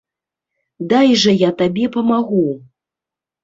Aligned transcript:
Дай 0.93 1.07
жа 1.25 1.31
я 1.43 1.51
табе 1.61 1.85
памагу. 1.99 2.43